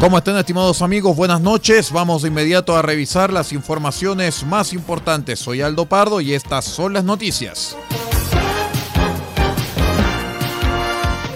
[0.00, 1.16] ¿Cómo están estimados amigos?
[1.16, 1.90] Buenas noches.
[1.90, 5.38] Vamos de inmediato a revisar las informaciones más importantes.
[5.38, 7.76] Soy Aldo Pardo y estas son las noticias.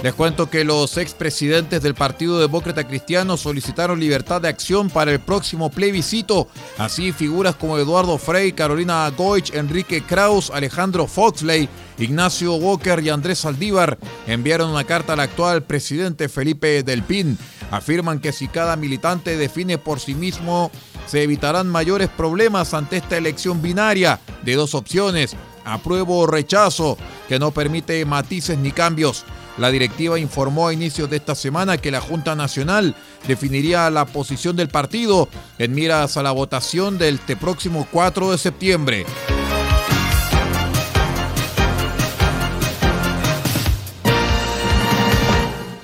[0.03, 5.19] Les cuento que los expresidentes del Partido Demócrata Cristiano solicitaron libertad de acción para el
[5.19, 6.49] próximo plebiscito.
[6.79, 13.41] Así figuras como Eduardo Frey, Carolina Goich, Enrique Kraus, Alejandro Foxley, Ignacio Walker y Andrés
[13.41, 13.99] Saldívar
[14.29, 17.37] enviaron una carta al actual presidente Felipe Del Pin
[17.71, 20.71] afirman que si cada militante define por sí mismo,
[21.07, 27.39] se evitarán mayores problemas ante esta elección binaria de dos opciones, apruebo o rechazo, que
[27.39, 29.25] no permite matices ni cambios.
[29.59, 32.95] La directiva informó a inicios de esta semana que la Junta Nacional
[33.27, 38.39] definiría la posición del partido en miras a la votación del este próximo 4 de
[38.39, 39.07] septiembre.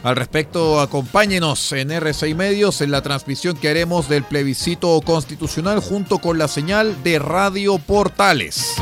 [0.05, 6.19] Al respecto, acompáñenos en R6 Medios en la transmisión que haremos del plebiscito constitucional junto
[6.19, 8.75] con la señal de Radio Portales.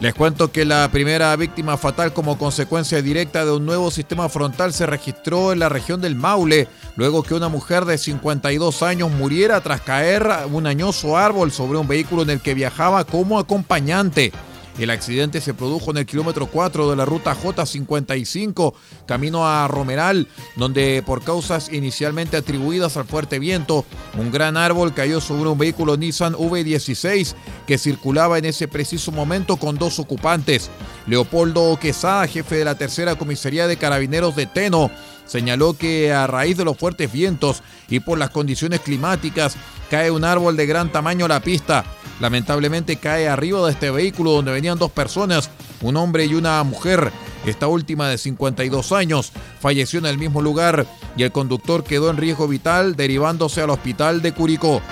[0.00, 4.72] Les cuento que la primera víctima fatal como consecuencia directa de un nuevo sistema frontal
[4.72, 6.66] se registró en la región del Maule,
[6.96, 11.86] luego que una mujer de 52 años muriera tras caer un añoso árbol sobre un
[11.86, 14.32] vehículo en el que viajaba como acompañante.
[14.80, 18.72] El accidente se produjo en el kilómetro 4 de la ruta J55,
[19.04, 20.26] camino a Romeral,
[20.56, 23.84] donde por causas inicialmente atribuidas al fuerte viento,
[24.18, 27.34] un gran árbol cayó sobre un vehículo Nissan V16
[27.66, 30.70] que circulaba en ese preciso momento con dos ocupantes.
[31.06, 34.90] Leopoldo Quesada, jefe de la tercera comisaría de carabineros de Teno,
[35.30, 39.56] señaló que a raíz de los fuertes vientos y por las condiciones climáticas
[39.88, 41.84] cae un árbol de gran tamaño a la pista.
[42.18, 45.48] Lamentablemente cae arriba de este vehículo donde venían dos personas,
[45.82, 47.12] un hombre y una mujer.
[47.46, 50.86] Esta última de 52 años falleció en el mismo lugar
[51.16, 54.82] y el conductor quedó en riesgo vital derivándose al hospital de Curicó.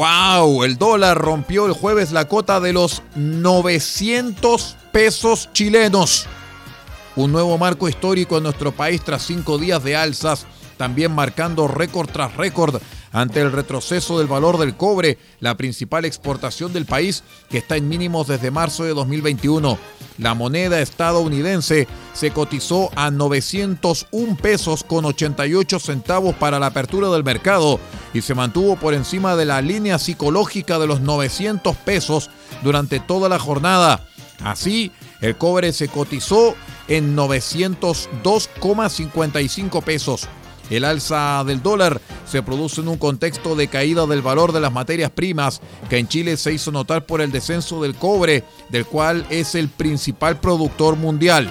[0.00, 0.64] ¡Wow!
[0.64, 6.24] El dólar rompió el jueves la cota de los 900 pesos chilenos.
[7.16, 10.46] Un nuevo marco histórico en nuestro país tras cinco días de alzas,
[10.78, 12.80] también marcando récord tras récord
[13.12, 17.86] ante el retroceso del valor del cobre, la principal exportación del país que está en
[17.86, 19.78] mínimos desde marzo de 2021.
[20.16, 27.22] La moneda estadounidense se cotizó a 901 pesos con 88 centavos para la apertura del
[27.22, 27.78] mercado
[28.12, 32.30] y se mantuvo por encima de la línea psicológica de los 900 pesos
[32.62, 34.06] durante toda la jornada.
[34.42, 34.90] Así,
[35.20, 36.54] el cobre se cotizó
[36.88, 40.28] en 902,55 pesos.
[40.70, 44.72] El alza del dólar se produce en un contexto de caída del valor de las
[44.72, 49.26] materias primas que en Chile se hizo notar por el descenso del cobre, del cual
[49.30, 51.50] es el principal productor mundial.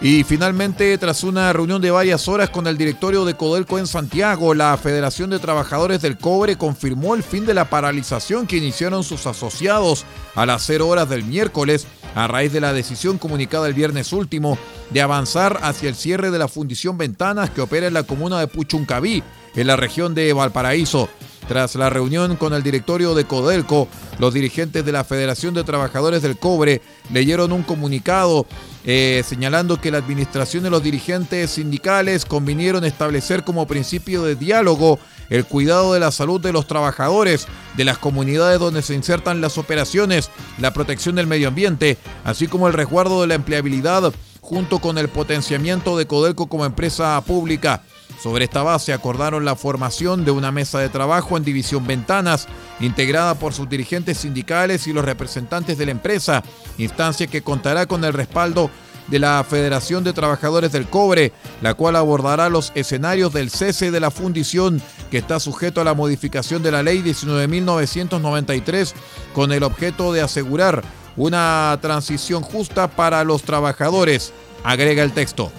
[0.00, 4.54] Y finalmente, tras una reunión de varias horas con el directorio de Codelco en Santiago,
[4.54, 9.26] la Federación de Trabajadores del Cobre confirmó el fin de la paralización que iniciaron sus
[9.26, 10.04] asociados
[10.36, 14.56] a las 0 horas del miércoles a raíz de la decisión comunicada el viernes último
[14.90, 18.46] de avanzar hacia el cierre de la fundición Ventanas que opera en la comuna de
[18.46, 19.24] Puchuncaví,
[19.56, 21.08] en la región de Valparaíso.
[21.48, 26.20] Tras la reunión con el directorio de Codelco, los dirigentes de la Federación de Trabajadores
[26.20, 28.46] del Cobre leyeron un comunicado
[28.84, 34.98] eh, señalando que la administración y los dirigentes sindicales convinieron establecer como principio de diálogo
[35.30, 37.46] el cuidado de la salud de los trabajadores,
[37.78, 42.66] de las comunidades donde se insertan las operaciones, la protección del medio ambiente, así como
[42.68, 44.12] el resguardo de la empleabilidad
[44.42, 47.82] junto con el potenciamiento de Codelco como empresa pública.
[48.20, 52.48] Sobre esta base acordaron la formación de una mesa de trabajo en División Ventanas,
[52.80, 56.42] integrada por sus dirigentes sindicales y los representantes de la empresa,
[56.78, 58.70] instancia que contará con el respaldo
[59.06, 61.32] de la Federación de Trabajadores del Cobre,
[61.62, 65.94] la cual abordará los escenarios del cese de la fundición que está sujeto a la
[65.94, 68.92] modificación de la ley 19.993
[69.32, 70.82] con el objeto de asegurar
[71.16, 74.32] una transición justa para los trabajadores,
[74.62, 75.50] agrega el texto.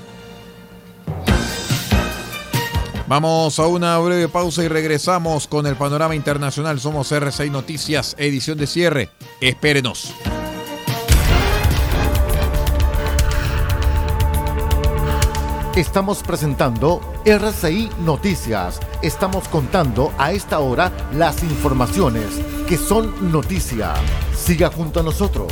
[3.09, 6.79] Vamos a una breve pausa y regresamos con el panorama internacional.
[6.79, 9.09] Somos R6 Noticias, edición de cierre.
[9.41, 10.13] Espérenos.
[15.75, 18.79] Estamos presentando RCI Noticias.
[19.01, 23.95] Estamos contando a esta hora las informaciones que son noticia.
[24.35, 25.51] Siga junto a nosotros.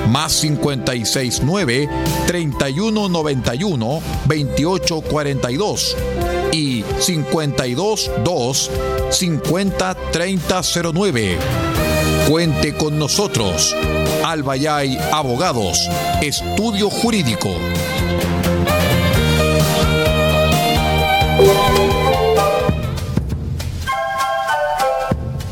[0.11, 1.89] más 569
[2.27, 5.97] 3191 2842
[6.51, 8.69] y 522
[9.09, 11.37] 50 3009.
[12.29, 13.75] Cuente con nosotros.
[14.23, 15.79] Albayay Abogados,
[16.21, 17.49] Estudio Jurídico.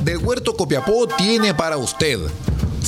[0.03, 2.19] Del Huerto Copiapó tiene para usted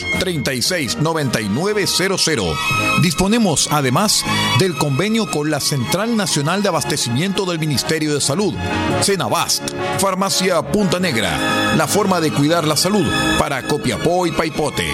[0.00, 2.56] 2 36 9900.
[3.02, 4.24] Disponemos además
[4.58, 8.54] del convenio con la Central Nacional de Abastecimiento del Ministerio de Salud,
[9.02, 9.62] Cenabast,
[9.98, 13.06] Farmacia Punta Negra, la forma de cuidar la salud
[13.38, 14.86] para Copiapó y Paipote.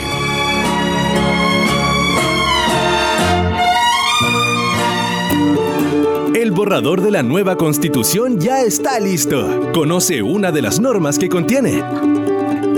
[6.35, 9.73] El borrador de la nueva constitución ya está listo.
[9.73, 11.83] Conoce una de las normas que contiene.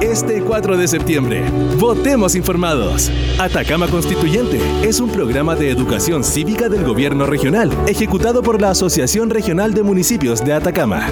[0.00, 1.44] Este 4 de septiembre,
[1.78, 3.10] votemos informados.
[3.38, 9.28] Atacama Constituyente es un programa de educación cívica del gobierno regional, ejecutado por la Asociación
[9.28, 11.06] Regional de Municipios de Atacama.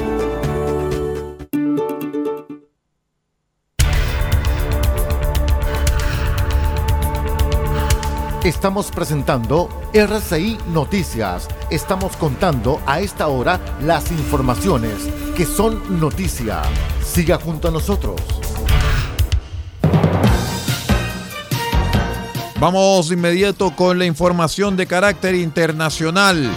[8.43, 11.47] Estamos presentando RCI Noticias.
[11.71, 14.95] Estamos contando a esta hora las informaciones
[15.37, 16.63] que son noticia.
[17.05, 18.17] Siga junto a nosotros.
[22.61, 26.51] Vamos de inmediato con la información de carácter internacional.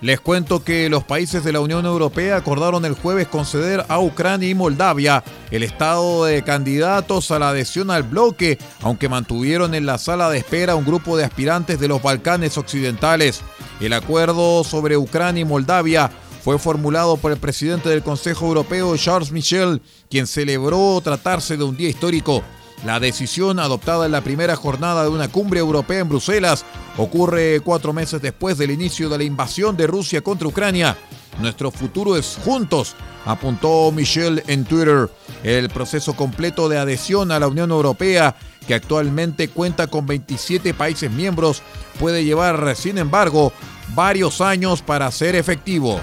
[0.00, 4.48] Les cuento que los países de la Unión Europea acordaron el jueves conceder a Ucrania
[4.48, 9.98] y Moldavia el estado de candidatos a la adhesión al bloque, aunque mantuvieron en la
[9.98, 13.42] sala de espera un grupo de aspirantes de los Balcanes Occidentales.
[13.80, 16.10] El acuerdo sobre Ucrania y Moldavia
[16.42, 21.76] fue formulado por el presidente del Consejo Europeo, Charles Michel, quien celebró tratarse de un
[21.76, 22.42] día histórico
[22.84, 26.64] La decisión adoptada en la primera jornada de una cumbre europea en Bruselas
[26.96, 30.96] ocurre cuatro meses después del inicio de la invasión de Rusia contra Ucrania.
[31.40, 32.94] Nuestro futuro es juntos,
[33.24, 35.10] apuntó Michel en Twitter.
[35.42, 41.10] El proceso completo de adhesión a la Unión Europea, que actualmente cuenta con 27 países
[41.10, 41.62] miembros,
[41.98, 43.52] puede llevar, sin embargo,
[43.94, 46.00] varios años para ser efectivo.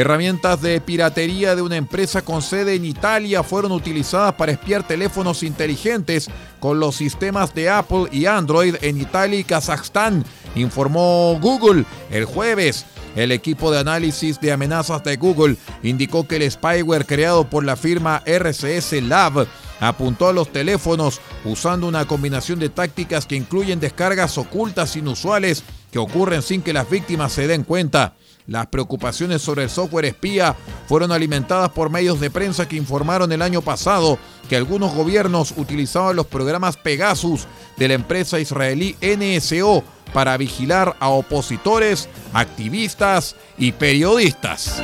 [0.00, 5.42] Herramientas de piratería de una empresa con sede en Italia fueron utilizadas para espiar teléfonos
[5.42, 10.24] inteligentes con los sistemas de Apple y Android en Italia y Kazajstán,
[10.54, 12.86] informó Google el jueves.
[13.16, 17.74] El equipo de análisis de amenazas de Google indicó que el spyware creado por la
[17.74, 19.48] firma RCS Lab
[19.80, 25.98] apuntó a los teléfonos usando una combinación de tácticas que incluyen descargas ocultas inusuales que
[25.98, 28.14] ocurren sin que las víctimas se den cuenta.
[28.46, 33.42] Las preocupaciones sobre el software espía fueron alimentadas por medios de prensa que informaron el
[33.42, 34.18] año pasado
[34.48, 41.08] que algunos gobiernos utilizaban los programas Pegasus de la empresa israelí NSO para vigilar a
[41.10, 44.82] opositores, activistas y periodistas.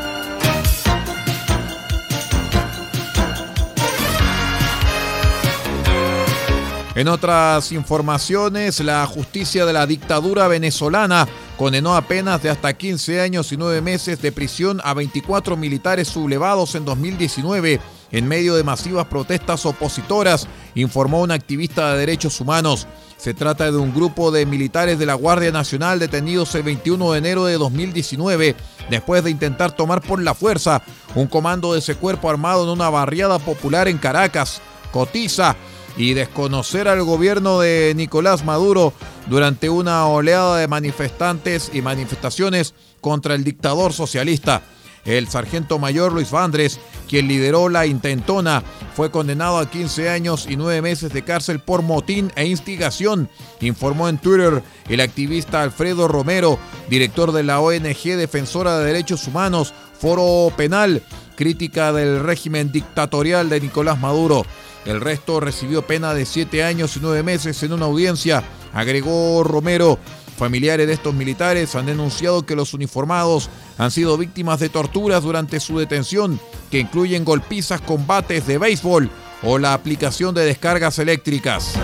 [6.94, 13.50] En otras informaciones, la justicia de la dictadura venezolana condenó a de hasta 15 años
[13.50, 17.80] y 9 meses de prisión a 24 militares sublevados en 2019
[18.12, 20.46] en medio de masivas protestas opositoras,
[20.76, 22.86] informó un activista de derechos humanos.
[23.16, 27.18] Se trata de un grupo de militares de la Guardia Nacional detenidos el 21 de
[27.18, 28.54] enero de 2019
[28.88, 30.80] después de intentar tomar por la fuerza
[31.16, 34.62] un comando de ese cuerpo armado en una barriada popular en Caracas.
[34.92, 35.56] Cotiza
[35.96, 38.92] y desconocer al gobierno de Nicolás Maduro
[39.26, 44.62] durante una oleada de manifestantes y manifestaciones contra el dictador socialista.
[45.04, 48.62] El sargento mayor Luis Vandres, quien lideró la intentona,
[48.94, 53.28] fue condenado a 15 años y 9 meses de cárcel por motín e instigación,
[53.60, 56.58] informó en Twitter el activista Alfredo Romero,
[56.88, 61.02] director de la ONG Defensora de Derechos Humanos, Foro Penal,
[61.35, 64.45] crítica del régimen dictatorial de Nicolás Maduro.
[64.85, 69.99] El resto recibió pena de siete años y nueve meses en una audiencia, agregó Romero.
[70.37, 73.49] Familiares de estos militares han denunciado que los uniformados
[73.79, 79.11] han sido víctimas de torturas durante su detención, que incluyen golpizas, combates de béisbol
[79.43, 81.75] o la aplicación de descargas eléctricas.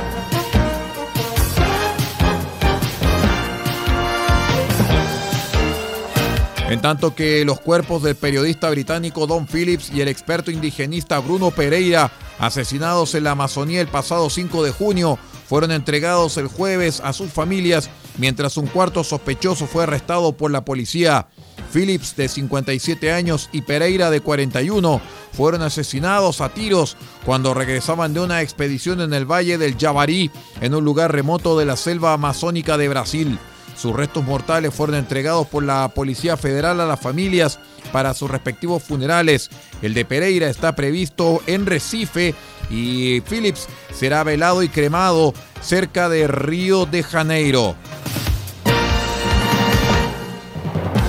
[6.71, 11.51] En tanto que los cuerpos del periodista británico Don Phillips y el experto indigenista Bruno
[11.51, 17.13] Pereira, asesinados en la Amazonía el pasado 5 de junio, fueron entregados el jueves a
[17.13, 21.27] sus familias, mientras un cuarto sospechoso fue arrestado por la policía.
[21.75, 25.01] Phillips, de 57 años, y Pereira, de 41,
[25.33, 26.97] fueron asesinados a tiros
[27.27, 31.65] cuando regresaban de una expedición en el Valle del Yabarí, en un lugar remoto de
[31.65, 33.41] la selva amazónica de Brasil.
[33.81, 37.59] Sus restos mortales fueron entregados por la Policía Federal a las familias
[37.93, 39.49] para sus respectivos funerales.
[39.81, 42.35] El de Pereira está previsto en Recife
[42.69, 45.33] y Phillips será velado y cremado
[45.63, 47.75] cerca de Río de Janeiro.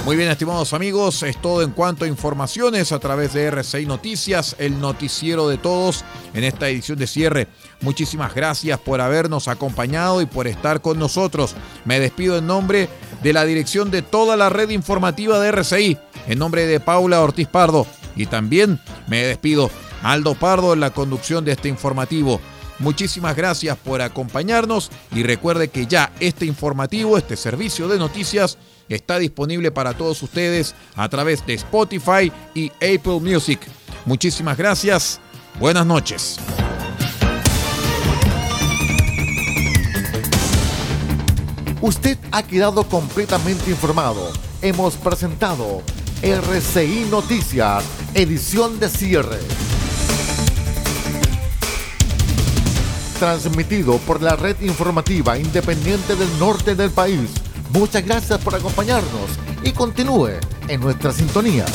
[0.04, 4.56] Muy bien, estimados amigos, es todo en cuanto a informaciones a través de RCI Noticias,
[4.58, 6.04] el noticiero de todos
[6.34, 7.48] en esta edición de cierre.
[7.82, 11.56] Muchísimas gracias por habernos acompañado y por estar con nosotros.
[11.86, 12.90] Me despido en nombre
[13.22, 17.48] de la dirección de toda la red informativa de RCI, en nombre de Paula Ortiz
[17.48, 17.86] Pardo.
[18.16, 19.70] Y también me despido
[20.02, 22.42] Aldo Pardo en la conducción de este informativo.
[22.80, 28.58] Muchísimas gracias por acompañarnos y recuerde que ya este informativo, este servicio de noticias,
[28.90, 33.60] está disponible para todos ustedes a través de Spotify y Apple Music.
[34.06, 35.20] Muchísimas gracias.
[35.60, 36.38] Buenas noches.
[41.82, 44.32] Usted ha quedado completamente informado.
[44.62, 45.82] Hemos presentado
[46.22, 47.84] RCI Noticias,
[48.14, 49.40] edición de cierre.
[53.18, 57.32] Transmitido por la red informativa independiente del norte del país
[57.74, 59.30] Muchas gracias por acompañarnos
[59.64, 60.32] y continúe
[60.68, 61.66] en nuestra sintonía.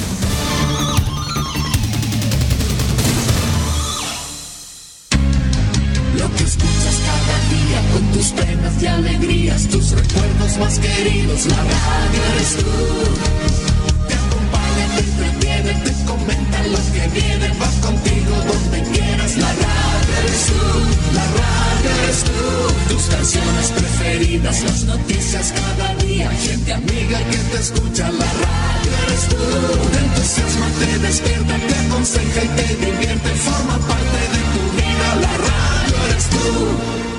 [6.19, 11.57] Lo que escuchas cada día con tus penas y alegrías, tus recuerdos más queridos, la
[11.57, 12.65] radio eres tú.
[14.07, 20.15] Te acompaña, te entretiene, te comenta lo que viene, va contigo donde quieras, la radio
[20.21, 22.95] eres tú, la radio eres tú.
[22.95, 24.87] Tus canciones preferidas, las
[27.59, 29.37] escucha la radio, eres tú.
[29.93, 33.29] Te entusiasma, te despierta, te aconseja y te divierte.
[33.31, 37.16] Forma parte de tu vida, la radio eres tú.